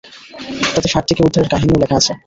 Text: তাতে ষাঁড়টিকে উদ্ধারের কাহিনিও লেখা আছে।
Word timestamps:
তাতে 0.71 0.87
ষাঁড়টিকে 0.89 1.21
উদ্ধারের 1.23 1.51
কাহিনিও 1.51 1.81
লেখা 1.81 1.95
আছে। 1.97 2.11